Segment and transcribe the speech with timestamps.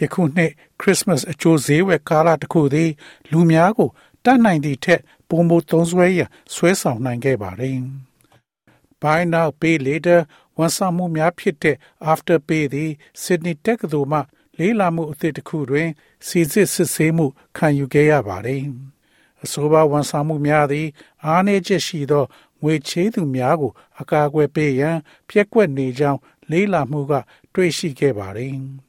[0.00, 2.90] ယခုနှစ်ခရစ်စမတ်အကျိုးဈေးဝယ်ကာလတစ်ခုသည်
[3.30, 3.90] လူများကို
[4.24, 6.20] တတ်နိုင်သည့်ထက်ပုံမသုံးစွဲရ
[6.54, 7.78] ဆွဲဆောင်နိုင်ခဲ့ပါတယ်။
[9.02, 10.20] Buy now pay later
[10.58, 11.76] ဝန်ဆောင်မှုများဖြစ်တဲ့
[12.12, 12.90] After Pay သည်
[13.22, 14.20] Sydney တက္ကသိုလ်မှ
[14.58, 15.88] လေးလာမှုအသစ်တစ်ခုတွင်
[16.26, 17.26] စီစစ်စစ်ဆေးမှု
[17.56, 18.62] ခံယူခဲ့ရပါတယ်။
[19.44, 20.86] အဆိုပါဝန်ဆောင်မှုများသည်
[21.24, 22.24] အားနည်းချက်ရှိသော
[22.62, 24.96] ငွေချေးသူများကို အကာအကွယ်ပေးရန်
[25.28, 27.12] ပြက်ကွက်နေကြောင်းလေးလာမှုက
[27.54, 28.54] တွေ့ရှိခဲ့ပါတယ်။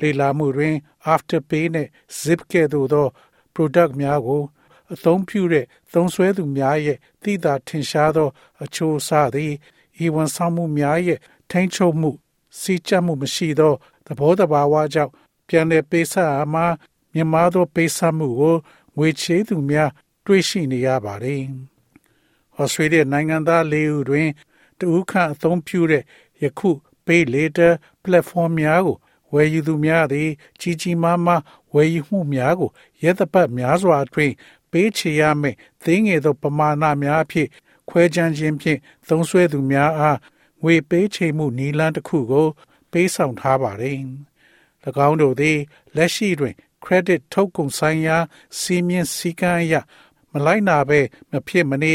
[0.00, 0.74] လေးလာမှုတွင်
[1.12, 3.06] Afterpay နှင့် Zip ကဲ့သို့သော
[3.54, 4.42] product များကို
[4.92, 8.28] အသုံးပြုတဲ့သုံးစွဲသူများရဲ့သိသာထင်ရှားသော
[8.62, 9.52] အချိုးအစားသည်
[10.04, 11.18] ဤဝန်ဆောင်မှုများရဲ့
[11.50, 12.10] ထိန်းချုပ်မှု
[12.60, 13.74] စီးကျပ်မှုမရှိသော
[14.06, 15.12] သဘောတဘာဝကြောင့်
[15.48, 16.66] ပြန်လည်ပေးဆပ်အားမှာ
[17.12, 18.56] မြင်မာသောပေးဆပ်မှုကို
[18.96, 19.90] ငွေချေးသူများ
[20.26, 21.42] တွေ့ရှိနေရပါတယ်။
[22.58, 24.28] ဩစတြေးလျနိုင်ငံသား၄ဦးတွင်
[24.78, 26.02] တဦးခန့်အသုံးပြုတဲ့
[26.42, 26.70] ယခု
[27.06, 27.72] Pay Later
[28.04, 28.96] platform များကို
[29.32, 30.28] ဝယ်ယူသူများသည်
[30.60, 31.42] ကြီးကြီးမားမား
[31.74, 32.70] ဝယ်ယူမှုများကို
[33.02, 34.34] ရဲတပတ်များစွာအတွင်း
[34.70, 37.48] ပေးချေရမယ့်သိငယ်သောပမာဏများအဖြစ်
[37.88, 40.18] ခွဲခြမ်းခြင်းဖြင့်သုံးစွဲသူများအား
[40.62, 42.46] ငွေပေးချေမှုနီလန်းတစ်ခုကို
[42.92, 43.96] ပေးဆောင်ထားပါတယ်။၎
[45.08, 45.58] င်းတို့သည်
[45.96, 48.16] လက်ရှိတွင် credit ထုတ်ကုန်ဆိုင်ရာ
[48.58, 49.74] စီမင်းစည်းကမ်းအရ
[50.32, 51.94] မလိုက်နာဘဲမဖြစ်မနေ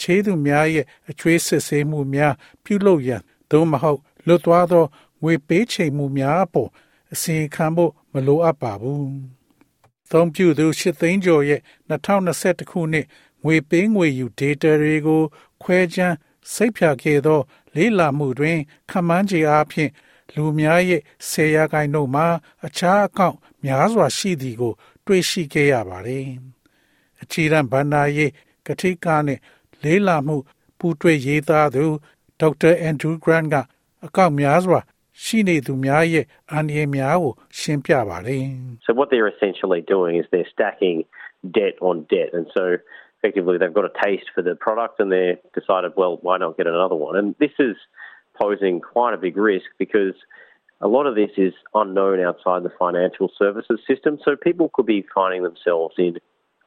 [0.00, 2.34] ခြေသူများရဲ့အချွေးစစ်ဆေးမှုများ
[2.64, 4.84] ပြုလုပ်ရန်သို့မဟုတ်လွတ်သွားသော
[5.22, 6.70] ငွေပေးချိန်မှုများအပေါ်
[7.12, 9.06] အစီခံဖို့မလိုအပ်ပါဘူး။
[10.10, 13.06] သုံးပြုသူရှစ်သိန်းကျော်ရဲ့2021ခုနှစ်
[13.44, 15.22] ငွေပေးငွေယူ data တွေကို
[15.62, 16.16] ခွဲခြမ်း
[16.54, 17.40] စိတ်ဖြာခဲ့သော
[17.74, 18.58] လေးလာမှုတွင်
[18.90, 19.90] ခမန်းကြီးအားဖြင့်
[20.34, 22.26] လူများရဲ့ဆယ်ရာခိုင်နှုန်းမှာ
[22.66, 24.74] အခြားအကောင့်များစွာရှိသည်ကို
[25.06, 26.26] တွေ့ရှိခဲ့ရပါတယ်။
[27.22, 28.32] အခြေခံဗန္နာရေး
[28.66, 29.40] ကတိကနဲ့
[29.82, 30.36] လေးလာမှု
[30.78, 31.84] ပူးတွဲရေးသားသူ
[32.40, 33.54] ဒေါက်တာအန်ဒရူးဂရန်က
[34.04, 34.80] အကောင့်များစွာ
[35.23, 38.43] ရှိနေသူများရဲ့အန္တရာယ်များကိုရှင်းပြပါတယ်။
[38.85, 40.97] So what they're essentially doing is they're stacking
[41.57, 42.63] debt on debt and so
[43.17, 46.67] effectively they've got a taste for the product and they've decided well why not get
[46.67, 47.75] another one and this is
[48.41, 50.15] posing quite a big risk because
[50.81, 55.05] a lot of this is unknown outside the financial services system so people could be
[55.13, 56.17] finding themselves in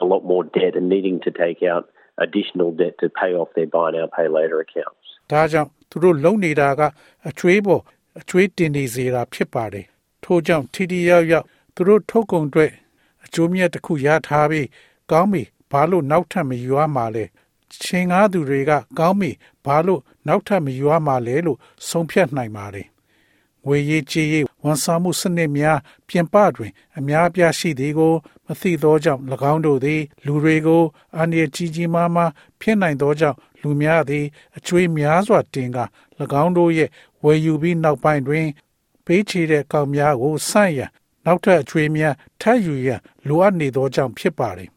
[0.00, 1.88] a lot more debt and needing to take out
[2.18, 6.80] additional debt to pay off their buy now pay later accounts ဒါကြောင့်သူတို့လုံနေတာက
[7.28, 7.82] အချွေးပေါ်
[8.19, 9.85] အချွေးတင်နေစေတာဖြစ်ပါတယ်
[10.23, 11.45] ထို့ကြောင့်ထိတိရောက်ရောက်
[11.75, 12.71] သူတို့ထုတ်ကုန်အတွက်
[13.25, 14.67] အကျိုးမြတ်တစ်ခုရထားပြီး
[15.11, 17.25] ကောင်းပြီဘာလို့နောက်ထပ်မယူရမှာလဲ
[17.83, 19.31] ချင်းကားသူတွေကကောင်းပြီ
[19.65, 21.57] ဘာလို့နောက်ထပ်မယူရမှာလဲလို့
[21.89, 22.87] ဆုံးဖြတ်နိုင်ပါတယ်
[23.65, 28.13] ငွေရေးကြေးရေးဝန်ဆောင်မှုစနစ်များပြင်ပတွင် အများအပြားရှိသည်ကို
[28.45, 30.83] မသိသောကြောင့်၎င်းတို့သည် လူတွေကို
[31.17, 34.25] အန္တရာယ်ကြီးကြီးမားမားဖြစ်နိုင်သောကြောင့်လူများသည်
[34.57, 35.79] အကျွေးများစွာတင်က၎
[36.43, 36.89] င်းတို့ရဲ့
[37.23, 38.47] ဝယ်ယူပြီးနောက်ပိုင်းတွင်
[39.05, 40.89] ပေးချေတဲ့ကောင်များကိုစန့်ရန်
[41.25, 44.69] နောက်ထပ်အကျွေးများထပ်ယူရန်လိုအပ်နေသောကြောင့်ဖြစ်ပါတယ်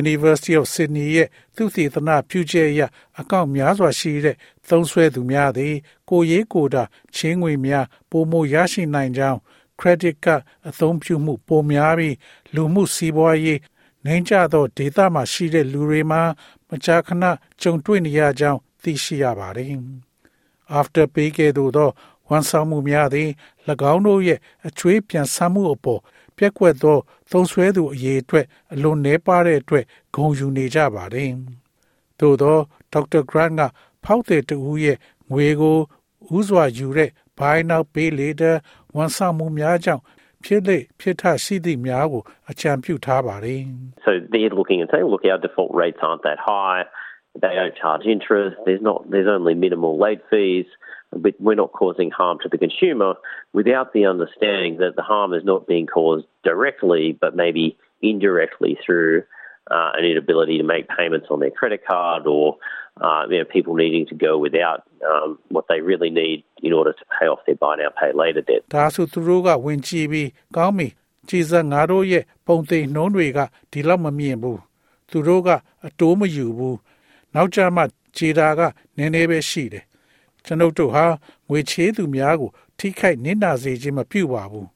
[0.00, 2.82] University of Sydney ရဲ့သုတေသနပြုချက်အရ
[3.20, 4.36] အကောင့်များစွာရှိတဲ့
[4.68, 5.74] သုံးဆွဲသူများသည်
[6.10, 6.82] ကိုရေးကိုတာ
[7.14, 9.38] ချင်းငွေများပိုမိုရရှိနိုင်ကြောင်း
[9.80, 12.16] credit card အသုံးပြုမှုပိုများပြီး
[12.54, 13.60] လူမှုစီးပွားရေး
[14.06, 16.22] နိုင်ကြသောဒေသမှာရှိတဲ့လူတွေမှာ
[16.68, 17.24] မကြာခဏ
[17.60, 19.74] ကြုံတွေ့နေရကြောင်းသိရှိရပါတယ်။
[20.78, 21.90] After pay ကဲ့သို့သော
[22.28, 23.28] ဝန်ဆောင်မှုများသည်၎
[23.92, 26.00] င်းတို့ရဲ့အချွေးပြန်ဆမှုအပေါ်
[26.40, 26.98] ပြက်ကွက်သော
[27.30, 29.84] သုံးဆွဲသူအရေးအတွက်အလွန်နှဲပါတဲ့အတွက်
[30.14, 31.30] ဂုံယူနေကြပါတယ်။
[32.20, 32.58] သို့သော
[32.92, 33.62] ဒေါက်တာဂရန့်က
[34.04, 34.96] ဖောက်တဲ့တူရဲ့
[35.32, 35.78] ငွေကို
[36.36, 38.54] ဥစွာယူတဲ့ buy now pay later
[38.96, 40.02] ဝန်ဆောင်မှုများကြောင့်
[40.44, 43.60] ဖြစ်လေဖြစ်ထရှိသည့်များကိုအကြံပြုထားပါတယ်
[44.04, 46.82] So they're looking and saying, look, our default rates aren't that high.
[47.41, 48.57] They don't charge interest.
[48.65, 49.09] There's not.
[49.09, 50.65] There's only minimal late fees.
[51.11, 53.13] But we're not causing harm to the consumer
[53.53, 59.23] without the understanding that the harm is not being caused directly, but maybe indirectly through
[59.71, 62.57] uh, an inability to make payments on their credit card or
[63.01, 66.93] uh, you know, people needing to go without um, what they really need in order
[66.93, 68.61] to pay off their buy now, pay later debt.
[68.75, 70.87] ဒါဆိုသူတို့ကဝင်ကြည့်ပြီးကောင်းပြီ
[71.29, 73.39] ကြည်စံငါတို့ရဲ့ပုံသိမ်နှုံးတွေက
[73.71, 74.59] ဒီလောက်မမြင်ဘူး
[75.09, 75.49] သူတို့က
[75.87, 76.77] အတိုးမယူဘူး
[77.34, 77.82] နောက်ကြမှ
[78.16, 78.60] ခြေတာက
[78.96, 79.84] နည်းနည်းပဲရှိတယ်
[80.44, 81.04] ကျွန်ုပ်တို့ဟာ
[81.48, 84.68] ငွေချေးသူများကို ထိခိုက်နစ်နာစေခြင်းမပြုပါဘူး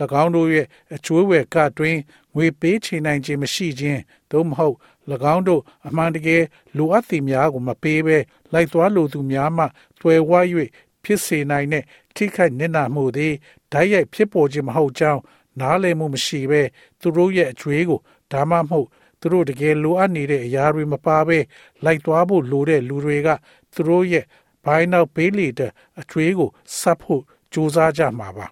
[0.22, 1.96] ၎င်းတို့ရဲ့အကျွေးဝယ်ကတွင်
[2.34, 4.00] ငွေပေးချေနိုင်ခြင်းမရှိခြင်း
[4.30, 4.76] သို့မဟုတ်၎
[5.34, 6.42] င်းတို့အမှန်တကယ်
[6.76, 8.18] လိုအပ်သည်များကိုမပေးဘဲ
[8.52, 9.64] လိုက်သွားလိုသူများမှ
[10.00, 10.40] တွယ်ဝါ၍
[11.04, 11.84] ဖြစ်စေနိုင်တဲ့
[12.14, 13.34] ထိခိုက်နစ်နာမှုသည်
[13.72, 15.20] ဓာတ်ရိုက်ဖြစ်ပေါ်ခြင်းမဟုတ်ကြောင်း
[15.60, 16.62] နားလည်မှုမရှိဘဲ
[17.00, 18.00] သူတို့ရဲ့အကျွေးကို
[18.32, 18.86] ဒါမှမဟုတ်
[19.20, 21.38] သူတို့တကယ်လိုအပ်နေတဲ့အရာတွေမပါဘဲ
[21.84, 23.28] လိုက်သွားဖို့လိုတဲ့လူတွေက
[23.74, 24.24] သူတို့ရဲ့
[24.64, 25.70] ဘိုင်းနောက်ပေးလေတဲ့
[26.00, 27.22] အကျွေးကိုစပ်ဖို့
[27.52, 28.46] ကြိုးစားကြမှာပါ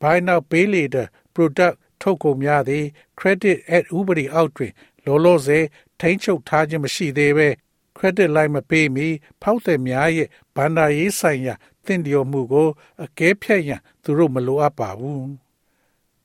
[0.00, 2.84] ဘိုင်းနောက်ပေးလေတဲ့ product ထုတ်ကုန်များသည်
[3.18, 4.72] credit at ဥပဒေအောက်တွင်
[5.04, 5.64] လောလောဆယ်
[6.00, 7.48] ထိန်းချုပ်ထားခြင်းမရှိသေးဘဲ
[7.96, 9.06] credit လိုက်မပေးမီ
[9.42, 12.68] ဖောက်သည်များရဲ့ဘဏ္ဍာရေးဆိုင်ရာသင့်လျော်မှုကို
[13.04, 15.41] အကဲဖြတ်ရန်သူတို့မလိုအပ်ပါဘူး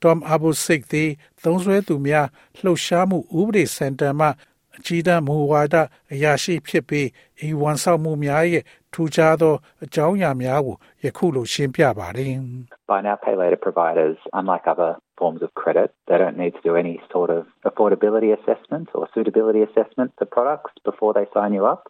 [0.02, 1.10] Tom Abusik သည်
[1.42, 2.26] သုံးဆွဲသူများ
[2.62, 4.28] လှုပ်ရှားမှုဥပဒေစင်တာမှ
[4.76, 5.74] အကြီးတန်းမူဝါဒ
[6.12, 7.08] အရာရှိဖြစ်ပြီး
[7.46, 12.34] ဤဝန်ဆောင်မှုများရဲ့ထူးခြားသောအကြောင်းအရာများကိုယခုလိုရှင်းပြပါတယ်။
[12.90, 16.72] Buy now pay later providers unlike other forms of credit they don't need to do
[16.82, 21.82] any sort of affordability assessment or suitability assessment for products before they sign you up.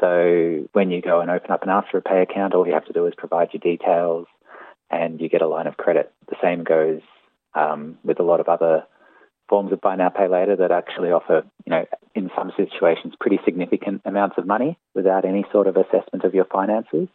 [0.00, 0.10] So
[0.76, 3.02] when you go and open up an after pay account all you have to do
[3.08, 4.26] is provide your details
[4.90, 6.06] and you get a line of credit.
[6.38, 7.00] The same goes
[7.54, 8.84] um, with a lot of other
[9.48, 11.84] forms of buy now pay later that actually offer, you know,
[12.14, 16.46] in some situations pretty significant amounts of money without any sort of assessment of your
[16.46, 17.08] finances.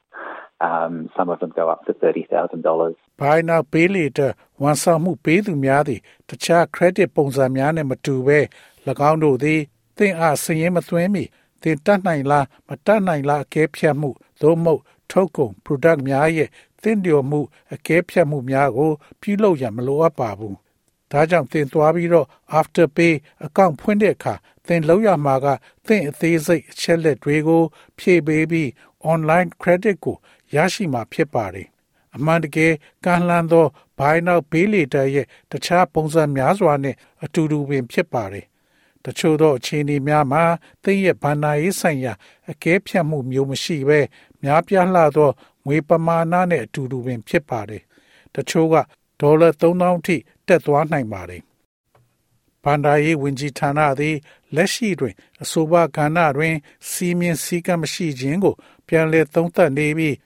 [0.62, 2.95] Um, some of them go up to $30,000.
[3.18, 4.30] Buy now pay later
[4.63, 6.00] ဝန်ဆောင်မှုပေးသူများသည်
[6.30, 8.39] တခြား credit ပုံစံများနဲ့မတူဘဲ၎
[9.09, 9.59] င်းတို့သည်
[9.97, 11.24] သင်အားစည်ရင်မသွင်းမီ
[11.62, 14.09] သင်တတ်နိုင်လားမတတ်နိုင်လားအကဲဖြတ်မှု
[14.41, 14.81] သို့မဟုတ်
[15.12, 16.50] ထုတ်ကုန် product များရဲ့
[16.84, 17.40] သင်လျော်မှု
[17.75, 18.90] အကဲဖြတ်မှုများကို
[19.20, 20.56] ပြုလုပ်ရန်မလိုအပ်ပါဘူး
[21.10, 22.26] ဒါကြောင့်သင်သွားပြီးတော့
[22.58, 23.12] after pay
[23.44, 24.34] အကောင့်ဖွင့်တဲ့အခါ
[24.66, 25.46] သင်လောက်ရမှာက
[25.86, 27.62] သင်အသေးစိတ်အချက်လက်တွေကို
[27.98, 28.69] ဖြည့်ပေးပြီး
[29.12, 30.16] online credit ကို
[30.54, 31.69] ရရှိမှာဖြစ်ပါတယ်
[32.16, 32.72] အမှန်တကယ်
[33.04, 33.66] ကန့်လန့်သော
[33.98, 38.46] buy now pay later ရဲ့တခြားပုံစံများစွာနဲ့အတူတူပင်ဖြစ်ပါတယ်
[39.04, 40.44] တချို့သောအခြေအနေများမှာ
[40.82, 42.12] သင်ရဲ့ဗန္နာရေးဆိုင်ရာ
[42.50, 44.00] အကဲဖြတ်မှုမျိုးမရှိဘဲ
[44.42, 45.30] များပြားလှသော
[45.66, 47.82] ငွေပမာဏနဲ့အတူတူပင်ဖြစ်ပါတယ်
[48.34, 48.75] တချို့က
[49.20, 50.16] ဒေါ်လာ3000ထိ
[50.46, 51.43] တက်သွားနိုင်ပါတယ်။
[52.64, 54.16] ဘန္ဒာရေးဝန်ကြီးဌာနသည်
[54.55, 56.55] လက်ရှိတွင်အဆိုပါကဏ္ဍတွင်
[56.90, 58.55] စီမင်းစည်းကမ်းမရှိခြင်းကို
[58.88, 60.16] ပြန်လည်သုံးသပ်နေပြီး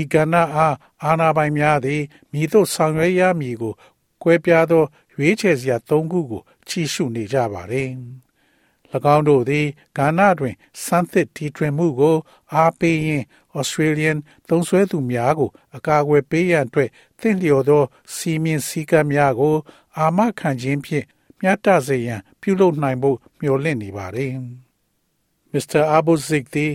[0.00, 2.02] ဤကဏ္ဍအားအာဏာပိုင်များသည်
[2.32, 3.74] မိတို့ဆောင်ရွက်ရမည်ကို
[4.22, 4.84] ကွဲပြားသော
[5.14, 7.90] ရွေးချယ်စရာ၃ခုကိုချီရှုနေကြပါသည်။၎
[9.14, 9.66] င်းတို့သည်
[9.98, 10.54] ကဏ္ဍတွင်
[10.84, 12.16] စမ်းသစ်တီထွင်မှုကို
[12.54, 13.24] အားပေးရင်း
[13.58, 16.90] Australian သုံးစွဲသူများကို အကာအကွယ်ပေးရန်အတွက်
[17.20, 17.82] သင့်လျော်သော
[18.14, 19.56] စီမင်းစည်းကမ်းများကို
[19.96, 21.06] အာမခံခြင်းဖြင့်
[21.40, 24.32] မျှတစေရန် ပြုလုပ်နိုင်ဖို့မျှော်လင့်နေပါတယ်။
[25.52, 25.82] Mr.
[25.96, 26.72] Abuzik သည်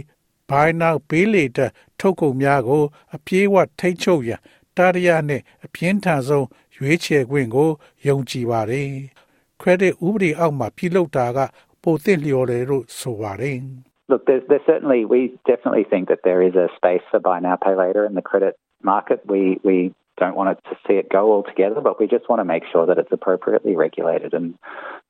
[0.50, 1.70] Buy Now Pay Later
[2.00, 2.84] ထုတ်ကုန်များကို
[3.16, 4.42] အပြေးအဝထိတ်ချုပ်ရန်
[4.78, 7.70] တာရရနှင့်အပြင်းထန်ဆုံးရွေးချယ်ခွင့်ကို
[8.08, 8.90] ယုံကြည်ပါတယ်။
[9.62, 11.40] credit ဥပဒေအောက်မှာပြုလုပ်တာက
[11.85, 13.59] ပိုသင့်လျော်တယ်လို့ဆိုပါတယ်။
[14.11, 17.57] Look, there's, there's certainly, we definitely think that there is a space for buy now,
[17.67, 19.19] pay later in the credit market.
[19.25, 22.65] We, we don't want to see it go altogether, but we just want to make
[22.73, 24.55] sure that it's appropriately regulated and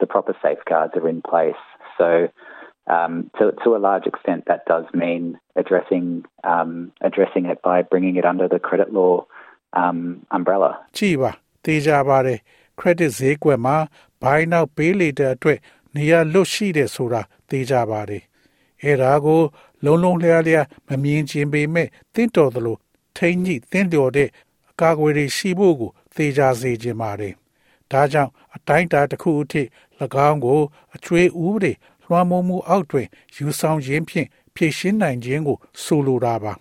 [0.01, 1.62] the proper safeguards are in place.
[1.97, 2.29] So,
[2.87, 8.17] um, to, to a large extent, that does mean addressing um, addressing it by bringing
[8.17, 9.27] it under the credit law
[9.73, 10.71] um, umbrella.
[10.99, 11.31] ကြည့်ပါ
[11.64, 12.38] တေးကြပါတယ်
[12.81, 13.76] credit ဈေးကွက်မှာ
[14.23, 15.59] buy now pay later အတွက်
[15.96, 18.24] နေရာလွတ်ရှိတယ်ဆိုတာသိကြပါတယ်
[18.84, 19.42] အဲဒါကို
[19.86, 22.78] လုံလုံလျားလျားမမြင်ခြင်းပေမဲ့တင့်တော်သလို
[23.18, 24.30] ထိမ့်ညိတင့်တော်တဲ့
[24.70, 27.34] အကာအကွယ်တွေရှိဖို့ကိုသေချာစေခြင်းပါတယ်
[27.92, 29.62] ဒါကြောင့်အတိုင်းတာတစ်ခုအထိ၎
[30.30, 30.62] င်းကို
[30.96, 31.72] အကျွေးဥပဒေ
[32.04, 36.54] လွှမ်းမိုးမှုအောက်တွင်ယူဆောင်ခြင်းဖြင့်ဖြည့်ရှင်းနိုင်ခြင်းကိုဆိုလိုတာပါ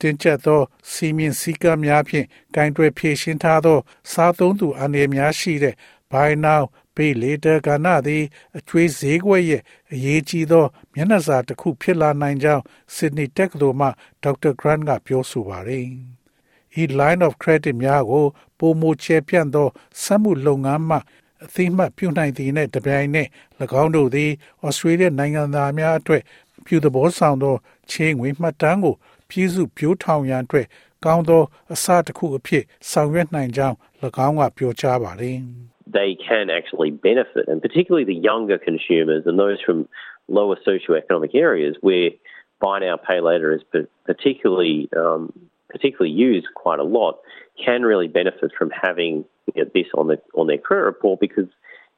[0.00, 3.78] တင်ကျက်သောစီမင်းစည်းကမ်းများဖြင့်ဂိုင်းတွယ်ဖြည့်ရှင်းထားသော
[4.12, 5.74] စားသုံးသူအနေများရှိတဲ့
[6.10, 6.62] Buy Now
[6.94, 8.24] ပေးလေတကဏသည်
[8.58, 12.62] အကျွေးဈေးကွက်ရဲ့အရေးကြီးသော မျက်နှာစာတစ်ခုဖြစ်လာနိုင်ကြောင်း
[12.94, 13.88] Sydney တက္ကသိုလ်မှ
[14.22, 15.86] ဒေါက်တာ Grant ကပြောဆိုပါတယ်။
[16.80, 18.24] E line of credit များကို
[18.58, 19.68] ပုံမချေပြန့်သော
[20.02, 20.98] စက်မှုလုပ်ငန်းမှ
[21.44, 23.28] အသိမှတ်ပြုနိုင်သည်နှင့်တပြိုင်နက်၎
[23.82, 24.30] င်းတို့သည်
[24.64, 26.22] ဩစတြေးလျနိုင်ငံသားများအတွက်
[26.66, 27.56] ပြုသဘောဆောင်သော
[27.90, 28.94] ချေးငွေမှတ်တမ်းကို
[29.28, 30.66] ပြည်စုပြိုးထောင်ရန်အတွက်
[31.04, 33.76] ကောင်းသောအစတစ်ခုအဖြစ်ဆောင်ရွက်နိုင်ကြောင်း၎
[34.26, 35.38] င်းကပြောကြားပါတယ်။
[35.87, 39.87] they can actually benefit, and particularly the younger consumers and those from
[40.27, 42.11] lower socioeconomic areas where
[42.59, 43.61] buy now, pay later is
[44.05, 45.33] particularly um,
[45.69, 47.19] particularly used quite a lot,
[47.63, 51.47] can really benefit from having you know, this on the on their credit report because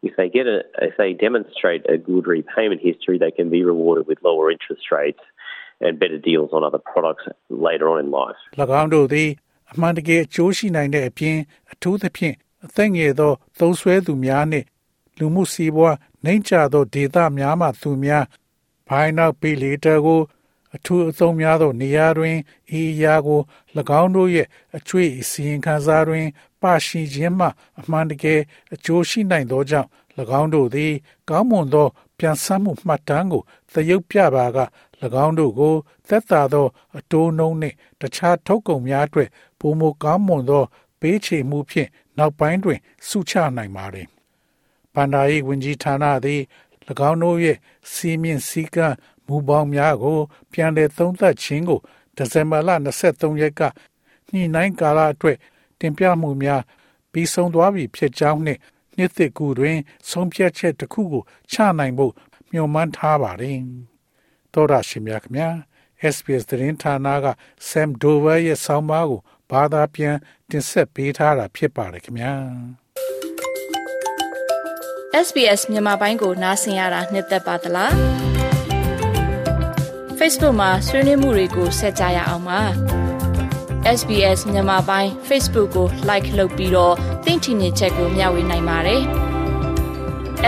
[0.04, 4.08] if they get a if they demonstrate a good repayment history, they can be rewarded
[4.08, 5.20] with lower interest rates
[5.80, 8.38] and better deals on other products later on in life.
[9.74, 11.38] အမှန်တကယ်အကျိုးရှိနိုင်တဲ့အပြင်
[11.72, 14.67] အထူးသဖြင့် အသက်ငယ်သော သုံးဆွဲသူများနှင့်
[15.19, 18.25] လူမှုစီးပွားနှိမ့်ချသောဒေသများမှသူများ
[18.89, 20.21] ဘိုင်းနောက်ပီလီတာကို
[20.75, 22.37] အထူးအသုံးများသော နေရာတွင်
[22.79, 23.41] ဤအရာကို၎
[24.01, 24.47] င်းတို့ရဲ့
[24.77, 26.27] အချွေအစီရင်ခံစားတွင်
[26.63, 27.47] ပါရှိခြင်းမှ
[27.81, 28.41] အမှန်တကယ်
[28.75, 29.89] အကျိုးရှိနိုင်သောကြောင့်၎
[30.41, 30.93] င်းတို့သည်
[31.29, 31.87] ကောင်းမွန်သော
[32.19, 34.59] ပြန်ဆမှုမှတ်တမ်းကိုသရုပ်ပြပါက၎
[35.25, 35.75] င်းတို့ကို
[36.09, 36.67] သက်သာသော
[36.99, 40.65] အတိုးနှုံးနှင့် တခြားထုတ်ကုန်များအတွက်ပုံမကောင်းမွန်သော
[41.01, 41.89] ပေးချေမှုဖြင့်
[42.19, 44.07] နောက်ပိုင်းတွင် စုချနိုင်ပါသည်။
[44.95, 46.41] ဗန္ဒာယီဝင်ကြီးဌာနသည်၎
[47.11, 47.57] င်းတို့ရဲ့
[47.93, 50.19] စီးမြင့်စည်းကမ်းမူပေါင်းများကို
[50.53, 51.81] ပြန်လည်သုံးသပ်ခြင်းကို
[52.17, 52.71] ဒီဇင်ဘာလ
[53.07, 53.63] 23ရက်က
[54.33, 55.37] ညှိနှိုင်းကာလအတွက်
[55.81, 56.63] တင်ပြမှုများ
[57.13, 58.61] ပြီးဆုံးသွားပြီဖြစ်ကြောင်းနှင့်
[58.97, 59.79] နှစ်သက်ကူတွင်
[60.11, 61.23] ဆုံးဖြတ်ချက်တစ်ခုကို
[61.53, 62.13] ချနိုင်ဖို့
[62.51, 63.59] မျှော်မှန်းထားပါတယ်။
[64.53, 65.55] သောရရှိမြခင်
[66.15, 67.27] SPS သတင်းဌာနက
[67.69, 70.17] Sam Dover ရဲ့ဆောင်းပါးကိုဘာသာပြန်
[70.53, 72.33] တင်ဆက်ပေးထားတာဖြစ်ပါတယ်ခင်ဗျာ
[75.27, 77.93] SBS မြန်မာပိုင်းကိုနားဆင်ရတာနှစ်သက်ပါတလား
[80.19, 82.61] Facebook မှာဆွေးနွေးမှုတွေကိုဆက်ကြရအောင်ပါ
[83.99, 89.03] SBS မြန်မာပိုင်း Facebook ကို Like လုပ်ပြီးတော့သင်ချင်တဲ့ချက်ကိုမျှဝေနိုင်ပါတယ်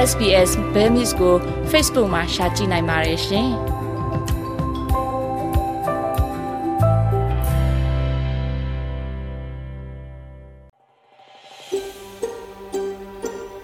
[0.08, 1.34] SBS Bemis ကို
[1.70, 3.48] Facebook မှာ Share ကြည့်နိုင်ပါတယ်ရှင်